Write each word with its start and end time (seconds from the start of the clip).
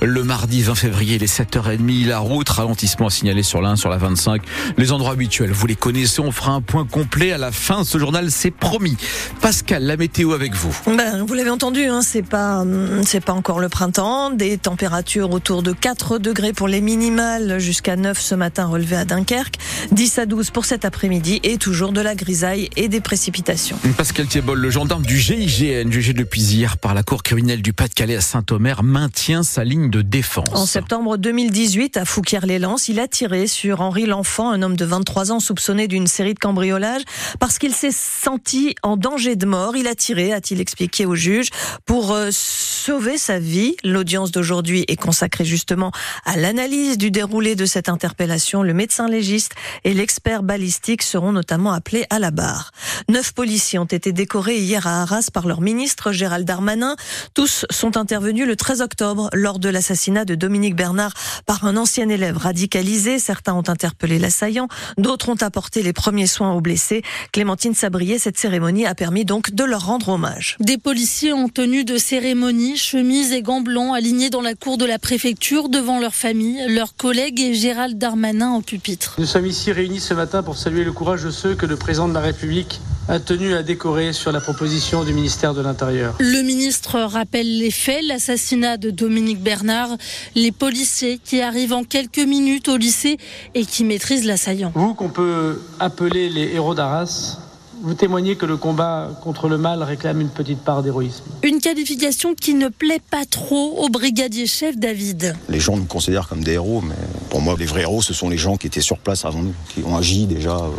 Le 0.00 0.22
mardi 0.22 0.62
20 0.62 0.76
février, 0.76 1.18
les 1.18 1.26
7h30, 1.26 2.06
la 2.06 2.20
route, 2.20 2.48
ralentissement 2.48 3.10
signalé 3.10 3.42
sur 3.42 3.60
l'A1, 3.60 3.74
sur 3.74 3.90
la 3.90 3.96
25. 3.96 4.42
Les 4.78 4.92
endroits 4.92 5.14
habituels, 5.14 5.50
vous 5.50 5.66
les 5.66 5.74
connaissez, 5.74 6.20
on 6.20 6.30
fera 6.30 6.52
un 6.52 6.60
point 6.60 6.86
complet 6.86 7.32
à 7.32 7.38
la 7.38 7.50
fin. 7.50 7.82
Ce 7.82 7.98
journal, 7.98 8.30
c'est 8.30 8.52
promis. 8.52 8.96
Pascal, 9.40 9.82
la 9.82 9.96
météo 9.96 10.34
avec 10.34 10.54
vous. 10.54 10.72
Ben, 10.86 11.24
vous 11.26 11.34
l'avez 11.34 11.50
entendu, 11.50 11.86
hein, 11.86 12.00
c'est 12.00 12.22
pas, 12.22 12.64
c'est 13.04 13.24
pas 13.24 13.32
encore 13.32 13.58
le 13.58 13.68
printemps. 13.68 14.30
Des 14.30 14.56
températures 14.56 15.32
autour 15.32 15.64
de 15.64 15.72
4 15.72 16.18
degrés 16.18 16.52
pour 16.52 16.68
les 16.68 16.80
minimales, 16.80 17.58
jusqu'à 17.58 17.96
9 17.96 18.20
ce 18.20 18.36
matin 18.36 18.66
relevé 18.66 18.94
à 18.94 19.04
Dunkerque. 19.04 19.56
10 19.90 20.20
à 20.20 20.26
12 20.26 20.50
pour 20.50 20.64
cet 20.64 20.84
après-midi 20.84 21.40
et 21.42 21.58
toujours 21.58 21.90
de 21.90 22.00
la 22.00 22.14
grisaille 22.14 22.70
et 22.76 22.86
des 22.86 23.00
précipitations. 23.00 23.80
Pascal 23.96 24.28
Thiebol, 24.28 24.60
le 24.60 24.70
gendarme 24.70 25.04
du 25.04 25.18
GIGN, 25.18 25.90
jugé 25.90 26.12
depuis 26.12 26.40
hier 26.40 26.78
par 26.78 26.94
la 26.94 27.02
cour 27.02 27.24
criminelle 27.24 27.62
du 27.62 27.72
Pas-de-Calais 27.72 28.14
à 28.14 28.20
Saint-Omer, 28.20 28.84
maintient 28.84 29.39
sa 29.42 29.64
ligne 29.64 29.90
de 29.90 30.02
défense. 30.02 30.48
En 30.52 30.66
septembre 30.66 31.16
2018, 31.16 31.96
à 31.96 32.04
Fouquier-les-Lances, 32.04 32.88
il 32.88 33.00
a 33.00 33.08
tiré 33.08 33.46
sur 33.46 33.80
Henri 33.80 34.06
L'Enfant, 34.06 34.50
un 34.50 34.62
homme 34.62 34.76
de 34.76 34.84
23 34.84 35.32
ans 35.32 35.40
soupçonné 35.40 35.88
d'une 35.88 36.06
série 36.06 36.34
de 36.34 36.38
cambriolages, 36.38 37.02
parce 37.38 37.58
qu'il 37.58 37.74
s'est 37.74 37.92
senti 37.92 38.74
en 38.82 38.96
danger 38.96 39.36
de 39.36 39.46
mort. 39.46 39.76
Il 39.76 39.86
a 39.86 39.94
tiré, 39.94 40.32
a-t-il 40.32 40.60
expliqué 40.60 41.06
au 41.06 41.14
juge, 41.14 41.50
pour 41.86 42.12
euh, 42.12 42.28
sauver 42.32 43.18
sa 43.18 43.38
vie. 43.38 43.76
L'audience 43.84 44.30
d'aujourd'hui 44.30 44.84
est 44.88 44.96
consacrée 44.96 45.44
justement 45.44 45.92
à 46.24 46.36
l'analyse 46.36 46.98
du 46.98 47.10
déroulé 47.10 47.54
de 47.54 47.66
cette 47.66 47.88
interpellation. 47.88 48.62
Le 48.62 48.74
médecin 48.74 49.08
légiste 49.08 49.52
et 49.84 49.94
l'expert 49.94 50.42
balistique 50.42 51.02
seront 51.02 51.32
notamment 51.32 51.72
appelés 51.72 52.04
à 52.10 52.18
la 52.18 52.30
barre. 52.30 52.72
Neuf 53.08 53.32
policiers 53.32 53.78
ont 53.78 53.84
été 53.84 54.12
décorés 54.12 54.58
hier 54.58 54.86
à 54.86 55.02
Arras 55.02 55.28
par 55.32 55.46
leur 55.46 55.60
ministre 55.60 56.12
Gérald 56.12 56.46
Darmanin. 56.46 56.96
Tous 57.34 57.64
sont 57.70 57.96
intervenus 57.96 58.46
le 58.46 58.56
13 58.56 58.80
octobre 58.80 59.29
lors 59.32 59.58
de 59.58 59.68
l'assassinat 59.68 60.24
de 60.24 60.34
Dominique 60.34 60.76
Bernard 60.76 61.12
par 61.46 61.64
un 61.64 61.76
ancien 61.76 62.08
élève 62.08 62.36
radicalisé. 62.36 63.18
Certains 63.18 63.54
ont 63.54 63.68
interpellé 63.68 64.18
l'assaillant, 64.18 64.68
d'autres 64.98 65.28
ont 65.28 65.40
apporté 65.40 65.82
les 65.82 65.92
premiers 65.92 66.26
soins 66.26 66.52
aux 66.52 66.60
blessés. 66.60 67.02
Clémentine 67.32 67.74
Sabrier, 67.74 68.18
cette 68.18 68.38
cérémonie 68.38 68.86
a 68.86 68.94
permis 68.94 69.24
donc 69.24 69.50
de 69.52 69.64
leur 69.64 69.86
rendre 69.86 70.10
hommage. 70.10 70.56
Des 70.60 70.78
policiers 70.78 71.32
ont 71.32 71.48
tenu 71.48 71.84
de 71.84 71.96
cérémonie, 71.96 72.76
chemise 72.76 73.32
et 73.32 73.42
gants 73.42 73.60
blancs 73.60 73.94
alignés 73.94 74.30
dans 74.30 74.40
la 74.42 74.54
cour 74.54 74.78
de 74.78 74.84
la 74.84 74.98
préfecture 74.98 75.68
devant 75.68 75.98
leur 75.98 76.14
famille, 76.14 76.62
leurs 76.68 76.96
collègues 76.96 77.40
et 77.40 77.54
Gérald 77.54 77.98
Darmanin 77.98 78.54
au 78.54 78.60
pupitre. 78.60 79.16
Nous 79.18 79.26
sommes 79.26 79.46
ici 79.46 79.72
réunis 79.72 80.00
ce 80.00 80.14
matin 80.14 80.42
pour 80.42 80.56
saluer 80.56 80.84
le 80.84 80.92
courage 80.92 81.24
de 81.24 81.30
ceux 81.30 81.54
que 81.54 81.66
le 81.66 81.76
président 81.76 82.08
de 82.08 82.14
la 82.14 82.20
République 82.20 82.80
a 83.10 83.18
tenu 83.18 83.54
à 83.54 83.64
décorer 83.64 84.12
sur 84.12 84.30
la 84.30 84.40
proposition 84.40 85.02
du 85.02 85.12
ministère 85.12 85.52
de 85.52 85.60
l'Intérieur. 85.60 86.14
Le 86.20 86.42
ministre 86.42 87.00
rappelle 87.00 87.58
les 87.58 87.72
faits, 87.72 88.04
l'assassinat 88.04 88.76
de 88.76 88.90
Dominique 88.90 89.42
Bernard, 89.42 89.88
les 90.36 90.52
policiers 90.52 91.18
qui 91.22 91.40
arrivent 91.42 91.72
en 91.72 91.82
quelques 91.82 92.18
minutes 92.18 92.68
au 92.68 92.76
lycée 92.76 93.18
et 93.54 93.64
qui 93.64 93.82
maîtrisent 93.82 94.24
l'assaillant. 94.24 94.70
Vous 94.76 94.94
qu'on 94.94 95.08
peut 95.08 95.60
appeler 95.80 96.28
les 96.28 96.54
héros 96.54 96.76
d'Arras, 96.76 97.38
vous 97.82 97.94
témoignez 97.94 98.36
que 98.36 98.46
le 98.46 98.56
combat 98.56 99.10
contre 99.24 99.48
le 99.48 99.58
mal 99.58 99.82
réclame 99.82 100.20
une 100.20 100.28
petite 100.28 100.60
part 100.60 100.84
d'héroïsme. 100.84 101.24
Une 101.42 101.58
qualification 101.58 102.34
qui 102.34 102.54
ne 102.54 102.68
plaît 102.68 103.02
pas 103.10 103.24
trop 103.28 103.74
au 103.78 103.88
brigadier 103.88 104.46
chef 104.46 104.76
David. 104.76 105.34
Les 105.48 105.58
gens 105.58 105.76
nous 105.76 105.86
considèrent 105.86 106.28
comme 106.28 106.44
des 106.44 106.52
héros, 106.52 106.80
mais 106.80 106.94
pour 107.28 107.40
moi, 107.40 107.56
les 107.58 107.66
vrais 107.66 107.82
héros, 107.82 108.02
ce 108.02 108.14
sont 108.14 108.28
les 108.28 108.38
gens 108.38 108.56
qui 108.56 108.68
étaient 108.68 108.80
sur 108.80 108.98
place 108.98 109.24
avant 109.24 109.42
nous, 109.42 109.54
qui 109.74 109.82
ont 109.84 109.96
agi 109.96 110.26
déjà 110.26 110.56
euh, 110.56 110.70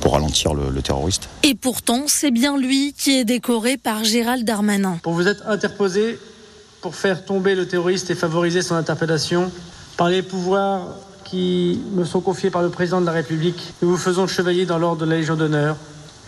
pour 0.00 0.14
ralentir 0.14 0.54
le, 0.54 0.70
le 0.70 0.82
terroriste. 0.82 1.28
Et 1.42 1.54
pourtant, 1.54 2.04
c'est 2.06 2.30
bien 2.30 2.56
lui 2.56 2.94
qui 2.96 3.18
est 3.18 3.24
décoré 3.24 3.76
par 3.76 4.04
Gérald 4.04 4.44
Darmanin. 4.44 4.98
Pour 5.02 5.12
vous 5.12 5.28
être 5.28 5.46
interposé 5.46 6.18
pour 6.80 6.94
faire 6.94 7.24
tomber 7.24 7.54
le 7.54 7.68
terroriste 7.68 8.10
et 8.10 8.14
favoriser 8.14 8.62
son 8.62 8.74
interpellation 8.74 9.50
par 9.96 10.08
les 10.08 10.22
pouvoirs 10.22 10.94
qui 11.24 11.80
me 11.92 12.04
sont 12.04 12.20
confiés 12.20 12.50
par 12.50 12.62
le 12.62 12.70
président 12.70 13.00
de 13.00 13.06
la 13.06 13.12
République, 13.12 13.74
nous 13.82 13.90
vous 13.90 13.96
faisons 13.96 14.26
chevalier 14.26 14.66
dans 14.66 14.78
l'ordre 14.78 15.04
de 15.04 15.10
la 15.10 15.16
Légion 15.16 15.36
d'honneur 15.36 15.76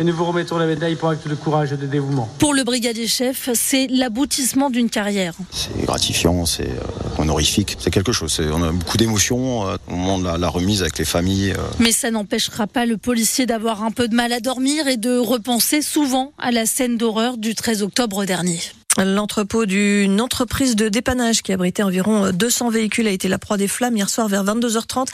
et 0.03 0.05
nous 0.05 0.17
vous 0.17 0.25
remettons 0.25 0.59
la 0.59 0.67
médaille 0.67 0.97
pour 0.97 1.11
acte 1.11 1.29
de 1.29 1.35
courage 1.37 1.73
et 1.73 1.77
de 1.77 1.87
dévouement. 1.87 2.29
Pour 2.41 2.55
le 2.55 2.65
brigadier 2.65 3.07
chef, 3.07 3.49
c'est 3.55 3.87
l'aboutissement 3.87 4.69
d'une 4.69 4.91
carrière. 4.91 5.35
C'est 5.53 5.81
gratifiant, 5.85 6.45
c'est 6.45 6.65
euh, 6.69 7.21
honorifique, 7.23 7.77
c'est 7.79 7.93
quelque 7.93 8.11
chose. 8.11 8.41
On 8.53 8.65
a 8.65 8.73
beaucoup 8.73 8.97
d'émotions 8.97 9.69
euh, 9.69 9.77
au 9.89 9.95
moment 9.95 10.19
de 10.19 10.25
la, 10.25 10.39
la 10.39 10.49
remise 10.49 10.83
avec 10.83 10.99
les 10.99 11.05
familles. 11.05 11.53
euh. 11.53 11.63
Mais 11.79 11.93
ça 11.93 12.11
n'empêchera 12.11 12.67
pas 12.67 12.85
le 12.85 12.97
policier 12.97 13.47
d'avoir 13.47 13.85
un 13.85 13.93
peu 13.93 14.09
de 14.09 14.17
mal 14.17 14.33
à 14.33 14.41
dormir 14.41 14.89
et 14.89 14.97
de 14.97 15.17
repenser 15.19 15.83
souvent 15.83 16.33
à 16.37 16.51
la 16.51 16.67
scène 16.67 16.97
d'horreur 16.97 17.37
du 17.39 17.55
13 17.55 17.85
octobre 17.85 18.25
dernier. 18.25 18.59
L'entrepôt 18.99 19.65
d'une 19.65 20.21
entreprise 20.21 20.77
de 20.77 20.91
dépannage 20.91 21.43
qui 21.43 21.53
abritait 21.55 21.83
environ 21.83 22.31
200 22.31 22.69
véhicules 22.69 23.09
a 23.09 23.11
été 23.11 23.27
la 23.27 23.39
proie 23.39 23.57
des 23.57 23.67
flammes 23.67 23.97
hier 23.97 24.11
soir 24.11 24.29
vers 24.29 24.45
22h30 24.45 25.07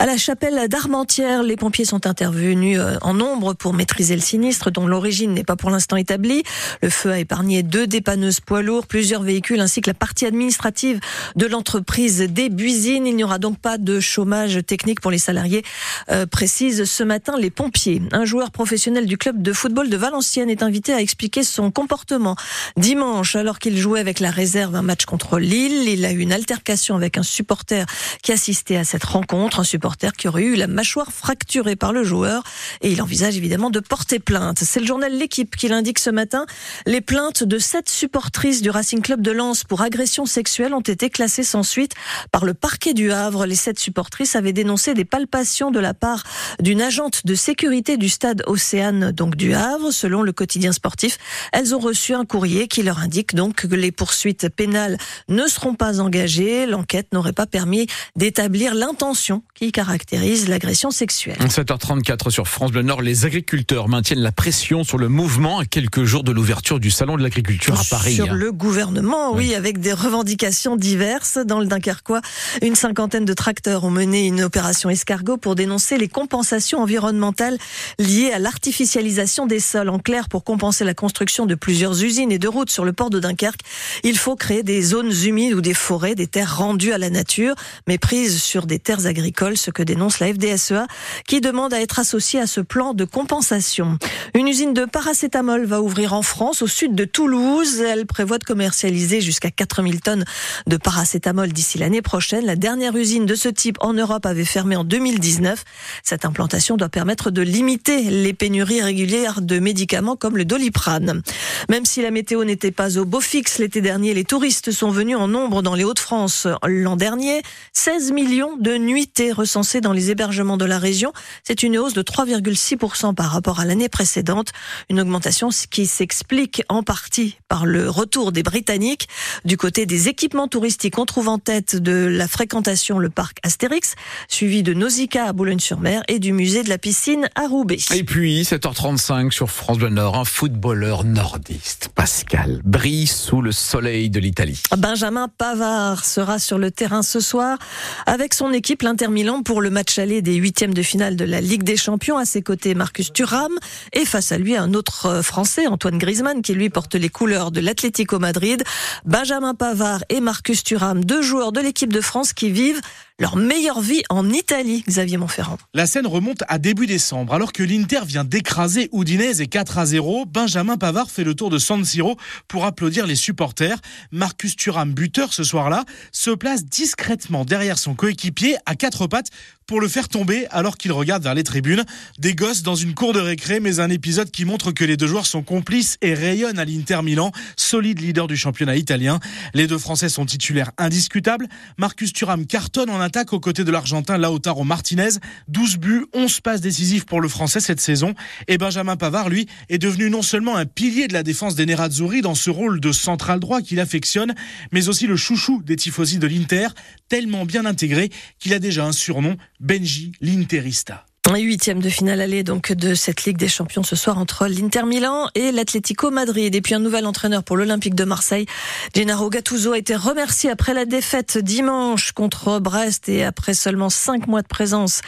à 0.00 0.06
la 0.06 0.16
chapelle 0.16 0.66
d'Armentières. 0.68 1.44
Les 1.44 1.56
pompiers 1.56 1.84
sont 1.84 2.08
intervenus 2.08 2.80
euh, 2.80 2.96
en 3.02 3.14
nombre 3.14 3.54
pour 3.54 3.72
maîtriser 3.72 4.16
le 4.16 4.20
sinistre 4.20 4.72
dont 4.72 4.88
l'origine 4.88 5.32
n'est 5.32 5.44
pas 5.44 5.54
pour 5.54 5.70
l'instant 5.70 5.94
établie. 5.94 6.42
Le 6.82 6.90
feu 6.90 7.12
a 7.12 7.20
épargné 7.20 7.62
deux 7.62 7.86
dépanneuses 7.86 8.40
poids 8.40 8.62
lourds, 8.62 8.88
plusieurs 8.88 9.22
véhicules 9.22 9.60
ainsi 9.60 9.80
que 9.80 9.90
la 9.90 9.94
partie 9.94 10.26
administrative 10.26 10.98
de 11.36 11.46
l'entreprise 11.46 12.18
des 12.22 12.48
Buisines. 12.48 13.06
Il 13.06 13.14
n'y 13.14 13.24
aura 13.24 13.38
donc 13.38 13.60
pas 13.60 13.78
de 13.78 14.00
chômage 14.00 14.58
technique 14.66 15.00
pour 15.00 15.12
les 15.12 15.18
salariés, 15.18 15.62
euh, 16.10 16.26
précisent 16.26 16.84
ce 16.84 17.04
matin 17.04 17.34
les 17.38 17.50
pompiers. 17.50 18.02
Un 18.10 18.24
joueur 18.24 18.50
professionnel 18.50 19.06
du 19.06 19.16
club 19.18 19.40
de 19.40 19.52
football 19.52 19.88
de 19.88 19.96
Valenciennes 19.96 20.50
est 20.50 20.64
invité 20.64 20.92
à 20.92 21.00
expliquer 21.00 21.44
son 21.44 21.70
comportement 21.70 22.34
dimanche 22.76 23.19
alors 23.34 23.58
qu'il 23.58 23.76
jouait 23.76 24.00
avec 24.00 24.18
la 24.18 24.30
réserve 24.30 24.74
un 24.74 24.82
match 24.82 25.04
contre 25.04 25.38
Lille. 25.38 25.88
Il 25.88 26.04
a 26.06 26.12
eu 26.12 26.20
une 26.20 26.32
altercation 26.32 26.96
avec 26.96 27.18
un 27.18 27.22
supporter 27.22 27.84
qui 28.22 28.32
assistait 28.32 28.76
à 28.76 28.84
cette 28.84 29.04
rencontre, 29.04 29.60
un 29.60 29.64
supporter 29.64 30.14
qui 30.14 30.26
aurait 30.26 30.44
eu 30.44 30.56
la 30.56 30.66
mâchoire 30.66 31.12
fracturée 31.12 31.76
par 31.76 31.92
le 31.92 32.02
joueur 32.02 32.42
et 32.80 32.90
il 32.90 33.02
envisage 33.02 33.36
évidemment 33.36 33.68
de 33.68 33.80
porter 33.80 34.20
plainte. 34.20 34.60
C'est 34.60 34.80
le 34.80 34.86
journal 34.86 35.12
L'équipe 35.12 35.54
qui 35.54 35.68
l'indique 35.68 35.98
ce 35.98 36.08
matin. 36.08 36.46
Les 36.86 37.02
plaintes 37.02 37.44
de 37.44 37.58
sept 37.58 37.90
supportrices 37.90 38.62
du 38.62 38.70
Racing 38.70 39.02
Club 39.02 39.20
de 39.20 39.32
Lens 39.32 39.64
pour 39.64 39.82
agression 39.82 40.24
sexuelle 40.24 40.72
ont 40.72 40.80
été 40.80 41.10
classées 41.10 41.42
sans 41.42 41.62
suite 41.62 41.92
par 42.32 42.46
le 42.46 42.54
parquet 42.54 42.94
du 42.94 43.12
Havre. 43.12 43.44
Les 43.44 43.54
sept 43.54 43.78
supportrices 43.78 44.34
avaient 44.34 44.54
dénoncé 44.54 44.94
des 44.94 45.04
palpations 45.04 45.70
de 45.70 45.78
la 45.78 45.92
part 45.92 46.22
d'une 46.58 46.80
agente 46.80 47.26
de 47.26 47.34
sécurité 47.34 47.98
du 47.98 48.08
stade 48.08 48.42
Océane, 48.46 49.12
donc 49.12 49.36
du 49.36 49.52
Havre. 49.52 49.90
Selon 49.90 50.22
le 50.22 50.32
quotidien 50.32 50.72
sportif, 50.72 51.18
elles 51.52 51.74
ont 51.74 51.80
reçu 51.80 52.14
un 52.14 52.24
courrier 52.24 52.66
qui 52.66 52.82
leur 52.82 52.98
indique 52.98 53.09
donc 53.34 53.66
que 53.66 53.74
les 53.74 53.92
poursuites 53.92 54.48
pénales 54.48 54.96
ne 55.28 55.46
seront 55.46 55.74
pas 55.74 56.00
engagées. 56.00 56.66
L'enquête 56.66 57.08
n'aurait 57.12 57.32
pas 57.32 57.46
permis 57.46 57.86
d'établir 58.16 58.74
l'intention 58.74 59.42
qui 59.54 59.72
caractérise 59.72 60.48
l'agression 60.48 60.90
sexuelle. 60.90 61.36
7h34 61.38 62.30
sur 62.30 62.48
France 62.48 62.72
Bleu 62.72 62.82
Nord, 62.82 63.02
les 63.02 63.26
agriculteurs 63.26 63.88
maintiennent 63.88 64.20
la 64.20 64.32
pression 64.32 64.84
sur 64.84 64.98
le 64.98 65.08
mouvement 65.08 65.58
à 65.58 65.64
quelques 65.64 66.04
jours 66.04 66.24
de 66.24 66.32
l'ouverture 66.32 66.80
du 66.80 66.90
salon 66.90 67.16
de 67.16 67.22
l'agriculture 67.22 67.78
à 67.78 67.84
Paris. 67.84 68.14
Sur 68.14 68.34
le 68.34 68.52
gouvernement, 68.52 69.34
oui, 69.34 69.54
avec 69.54 69.78
des 69.78 69.92
revendications 69.92 70.76
diverses. 70.76 71.38
Dans 71.38 71.60
le 71.60 71.66
Dunkerquois, 71.66 72.20
une 72.62 72.74
cinquantaine 72.74 73.24
de 73.24 73.34
tracteurs 73.34 73.84
ont 73.84 73.90
mené 73.90 74.26
une 74.26 74.42
opération 74.42 74.90
escargot 74.90 75.36
pour 75.36 75.54
dénoncer 75.54 75.98
les 75.98 76.08
compensations 76.08 76.80
environnementales 76.80 77.58
liées 77.98 78.32
à 78.32 78.38
l'artificialisation 78.38 79.46
des 79.46 79.60
sols. 79.60 79.88
En 79.88 79.98
clair, 79.98 80.28
pour 80.28 80.44
compenser 80.44 80.84
la 80.84 80.94
construction 80.94 81.46
de 81.46 81.54
plusieurs 81.54 82.02
usines 82.02 82.32
et 82.32 82.38
de 82.38 82.48
routes 82.48 82.70
sur 82.70 82.84
le 82.84 82.92
de 83.08 83.20
Dunkerque, 83.20 83.60
il 84.04 84.18
faut 84.18 84.36
créer 84.36 84.62
des 84.62 84.82
zones 84.82 85.12
humides 85.24 85.54
ou 85.54 85.62
des 85.62 85.72
forêts, 85.72 86.14
des 86.14 86.26
terres 86.26 86.58
rendues 86.58 86.92
à 86.92 86.98
la 86.98 87.08
nature, 87.08 87.54
mais 87.86 87.96
prises 87.96 88.42
sur 88.42 88.66
des 88.66 88.78
terres 88.78 89.06
agricoles, 89.06 89.56
ce 89.56 89.70
que 89.70 89.82
dénonce 89.82 90.18
la 90.18 90.34
FDSEA, 90.34 90.86
qui 91.26 91.40
demande 91.40 91.72
à 91.72 91.80
être 91.80 91.98
associée 91.98 92.40
à 92.40 92.46
ce 92.46 92.60
plan 92.60 92.92
de 92.92 93.04
compensation. 93.04 93.98
Une 94.34 94.48
usine 94.48 94.74
de 94.74 94.84
paracétamol 94.84 95.64
va 95.64 95.80
ouvrir 95.80 96.12
en 96.12 96.22
France, 96.22 96.60
au 96.60 96.66
sud 96.66 96.94
de 96.94 97.04
Toulouse. 97.04 97.80
Elle 97.80 98.04
prévoit 98.06 98.38
de 98.38 98.44
commercialiser 98.44 99.20
jusqu'à 99.20 99.50
4000 99.50 100.00
tonnes 100.00 100.24
de 100.66 100.76
paracétamol 100.76 101.52
d'ici 101.52 101.78
l'année 101.78 102.02
prochaine. 102.02 102.44
La 102.44 102.56
dernière 102.56 102.96
usine 102.96 103.26
de 103.26 103.34
ce 103.34 103.48
type 103.48 103.76
en 103.80 103.92
Europe 103.92 104.26
avait 104.26 104.44
fermé 104.44 104.76
en 104.76 104.84
2019. 104.84 105.64
Cette 106.02 106.24
implantation 106.24 106.76
doit 106.76 106.88
permettre 106.88 107.30
de 107.30 107.42
limiter 107.42 108.02
les 108.02 108.32
pénuries 108.32 108.82
régulières 108.82 109.40
de 109.40 109.58
médicaments 109.58 110.16
comme 110.16 110.36
le 110.36 110.44
doliprane. 110.44 111.22
Même 111.68 111.84
si 111.84 112.02
la 112.02 112.10
météo 112.10 112.44
n'était 112.44 112.72
pas 112.72 112.89
au 112.98 113.04
beau 113.04 113.20
fixe 113.20 113.58
l'été 113.58 113.80
dernier, 113.80 114.14
les 114.14 114.24
touristes 114.24 114.70
sont 114.70 114.90
venus 114.90 115.16
en 115.16 115.28
nombre 115.28 115.62
dans 115.62 115.74
les 115.74 115.84
Hauts-de-France 115.84 116.46
l'an 116.66 116.96
dernier. 116.96 117.42
16 117.72 118.12
millions 118.12 118.56
de 118.56 118.76
nuitées 118.76 119.32
recensées 119.32 119.80
dans 119.80 119.92
les 119.92 120.10
hébergements 120.10 120.56
de 120.56 120.64
la 120.64 120.78
région. 120.78 121.12
C'est 121.44 121.62
une 121.62 121.78
hausse 121.78 121.92
de 121.92 122.02
3,6% 122.02 123.14
par 123.14 123.30
rapport 123.30 123.60
à 123.60 123.64
l'année 123.64 123.88
précédente. 123.88 124.52
Une 124.88 125.00
augmentation 125.00 125.50
qui 125.70 125.86
s'explique 125.86 126.62
en 126.68 126.82
partie 126.82 127.36
par 127.48 127.66
le 127.66 127.90
retour 127.90 128.32
des 128.32 128.42
Britanniques. 128.42 129.08
Du 129.44 129.56
côté 129.56 129.86
des 129.86 130.08
équipements 130.08 130.48
touristiques, 130.48 130.98
on 130.98 131.06
trouve 131.06 131.28
en 131.28 131.38
tête 131.38 131.76
de 131.76 132.06
la 132.06 132.28
fréquentation 132.28 132.98
le 132.98 133.10
parc 133.10 133.38
Astérix, 133.42 133.94
suivi 134.28 134.62
de 134.62 134.74
Nausicaa 134.74 135.26
à 135.26 135.32
Boulogne-sur-Mer 135.32 136.02
et 136.08 136.18
du 136.18 136.32
musée 136.32 136.62
de 136.62 136.68
la 136.68 136.78
piscine 136.78 137.28
à 137.34 137.46
Roubaix. 137.46 137.78
Et 137.94 138.04
puis, 138.04 138.42
7h35 138.42 139.30
sur 139.30 139.50
France 139.50 139.78
Bleu 139.78 139.90
Nord, 139.90 140.16
un 140.16 140.24
footballeur 140.24 141.04
nordiste, 141.04 141.90
Pascal. 141.94 142.60
Brille 142.80 143.06
sous 143.06 143.42
le 143.42 143.52
soleil 143.52 144.08
de 144.08 144.18
l'Italie. 144.18 144.62
Benjamin 144.74 145.28
Pavard 145.28 146.02
sera 146.02 146.38
sur 146.38 146.56
le 146.56 146.70
terrain 146.70 147.02
ce 147.02 147.20
soir 147.20 147.58
avec 148.06 148.32
son 148.32 148.54
équipe 148.54 148.80
l'Inter 148.80 149.08
Milan 149.08 149.42
pour 149.42 149.60
le 149.60 149.68
match 149.68 149.98
aller 149.98 150.22
des 150.22 150.36
huitièmes 150.36 150.72
de 150.72 150.80
finale 150.80 151.14
de 151.14 151.26
la 151.26 151.42
Ligue 151.42 151.62
des 151.62 151.76
Champions. 151.76 152.16
À 152.16 152.24
ses 152.24 152.40
côtés, 152.40 152.74
Marcus 152.74 153.12
Thuram 153.12 153.52
et 153.92 154.06
face 154.06 154.32
à 154.32 154.38
lui 154.38 154.56
un 154.56 154.72
autre 154.72 155.04
euh, 155.04 155.22
Français, 155.22 155.66
Antoine 155.66 155.98
Griezmann, 155.98 156.40
qui 156.40 156.54
lui 156.54 156.70
porte 156.70 156.94
les 156.94 157.10
couleurs 157.10 157.50
de 157.50 157.60
l'Atlético 157.60 158.18
Madrid. 158.18 158.62
Benjamin 159.04 159.54
Pavard 159.54 160.02
et 160.08 160.20
Marcus 160.20 160.64
Thuram, 160.64 161.04
deux 161.04 161.20
joueurs 161.20 161.52
de 161.52 161.60
l'équipe 161.60 161.92
de 161.92 162.00
France 162.00 162.32
qui 162.32 162.50
vivent 162.50 162.80
leur 163.20 163.36
meilleure 163.36 163.82
vie 163.82 164.02
en 164.08 164.30
Italie, 164.30 164.82
Xavier 164.88 165.18
Montferrand. 165.18 165.58
La 165.74 165.86
scène 165.86 166.06
remonte 166.06 166.42
à 166.48 166.58
début 166.58 166.86
décembre. 166.86 167.34
Alors 167.34 167.52
que 167.52 167.62
l'Inter 167.62 168.00
vient 168.06 168.24
d'écraser 168.24 168.88
Udinese 168.94 169.42
et 169.42 169.46
4 169.46 169.76
à 169.78 169.84
0, 169.86 170.24
Benjamin 170.24 170.78
Pavard 170.78 171.10
fait 171.10 171.22
le 171.22 171.34
tour 171.34 171.50
de 171.50 171.58
San 171.58 171.84
Siro 171.84 172.16
pour 172.48 172.64
applaudir 172.70 173.06
les 173.06 173.16
supporters. 173.16 173.78
Marcus 174.10 174.56
Thuram, 174.56 174.94
buteur 174.94 175.32
ce 175.32 175.44
soir-là, 175.44 175.84
se 176.12 176.30
place 176.30 176.64
discrètement 176.64 177.44
derrière 177.44 177.78
son 177.78 177.94
coéquipier 177.94 178.56
à 178.64 178.74
quatre 178.74 179.06
pattes 179.06 179.30
pour 179.70 179.80
le 179.80 179.86
faire 179.86 180.08
tomber 180.08 180.48
alors 180.50 180.76
qu'il 180.76 180.90
regarde 180.90 181.22
vers 181.22 181.34
les 181.34 181.44
tribunes. 181.44 181.84
Des 182.18 182.34
gosses 182.34 182.64
dans 182.64 182.74
une 182.74 182.92
cour 182.92 183.12
de 183.12 183.20
récré, 183.20 183.60
mais 183.60 183.78
un 183.78 183.88
épisode 183.88 184.28
qui 184.32 184.44
montre 184.44 184.72
que 184.72 184.84
les 184.84 184.96
deux 184.96 185.06
joueurs 185.06 185.26
sont 185.26 185.44
complices 185.44 185.96
et 186.02 186.12
rayonnent 186.12 186.58
à 186.58 186.64
l'Inter 186.64 187.02
Milan, 187.04 187.30
solide 187.54 188.00
leader 188.00 188.26
du 188.26 188.36
championnat 188.36 188.74
italien. 188.74 189.20
Les 189.54 189.68
deux 189.68 189.78
Français 189.78 190.08
sont 190.08 190.26
titulaires 190.26 190.72
indiscutables. 190.76 191.46
Marcus 191.78 192.12
Thuram 192.12 192.46
cartonne 192.46 192.90
en 192.90 193.00
attaque 193.00 193.32
aux 193.32 193.38
côtés 193.38 193.62
de 193.62 193.70
l'Argentin 193.70 194.18
Lautaro 194.18 194.64
Martinez. 194.64 195.20
12 195.46 195.76
buts, 195.76 196.06
11 196.14 196.40
passes 196.40 196.60
décisives 196.60 197.04
pour 197.04 197.20
le 197.20 197.28
Français 197.28 197.60
cette 197.60 197.80
saison. 197.80 198.14
Et 198.48 198.58
Benjamin 198.58 198.96
Pavard, 198.96 199.28
lui, 199.28 199.46
est 199.68 199.78
devenu 199.78 200.10
non 200.10 200.22
seulement 200.22 200.56
un 200.56 200.66
pilier 200.66 201.06
de 201.06 201.12
la 201.12 201.22
défense 201.22 201.54
des 201.54 201.64
Nerazzurri 201.64 202.22
dans 202.22 202.34
ce 202.34 202.50
rôle 202.50 202.80
de 202.80 202.90
central 202.90 203.38
droit 203.38 203.62
qu'il 203.62 203.78
affectionne, 203.78 204.34
mais 204.72 204.88
aussi 204.88 205.06
le 205.06 205.14
chouchou 205.14 205.62
des 205.62 205.76
tifosi 205.76 206.18
de 206.18 206.26
l'Inter, 206.26 206.66
tellement 207.08 207.44
bien 207.44 207.64
intégré 207.66 208.10
qu'il 208.40 208.52
a 208.52 208.58
déjà 208.58 208.84
un 208.84 208.92
surnom, 208.92 209.36
Benji 209.60 210.12
l'Interista. 210.22 211.04
Huitième 211.38 211.80
de 211.80 211.88
finale 211.88 212.20
aller 212.20 212.42
donc 212.42 212.72
de 212.72 212.94
cette 212.94 213.24
Ligue 213.24 213.36
des 213.36 213.46
Champions 213.46 213.84
ce 213.84 213.94
soir 213.94 214.18
entre 214.18 214.48
l'Inter 214.48 214.82
Milan 214.84 215.28
et 215.34 215.52
l'Atlético 215.52 216.10
Madrid. 216.10 216.54
Et 216.54 216.60
puis 216.60 216.74
un 216.74 216.80
nouvel 216.80 217.06
entraîneur 217.06 217.44
pour 217.44 217.56
l'Olympique 217.56 217.94
de 217.94 218.04
Marseille. 218.04 218.46
Gennaro 218.94 219.30
Gattuso 219.30 219.72
a 219.72 219.78
été 219.78 219.94
remercié 219.94 220.50
après 220.50 220.74
la 220.74 220.86
défaite 220.86 221.38
dimanche 221.38 222.12
contre 222.12 222.58
Brest 222.58 223.08
et 223.08 223.22
après 223.22 223.54
seulement 223.54 223.90
cinq 223.90 224.26
mois 224.26 224.42
de 224.42 224.48
présence 224.48 225.02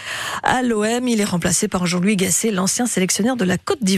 à 0.45 0.63
l'OM. 0.63 1.09
Il 1.09 1.21
est 1.21 1.25
remplacé 1.25 1.67
par 1.67 1.87
Jean-Louis 1.87 2.17
Gasset, 2.17 2.53
l'ancien 2.53 2.87
sélectionneur 2.87 3.37
de 3.37 3.45
la 3.45 3.59
Côte 3.59 3.83
d'Ivoire. 3.83 3.91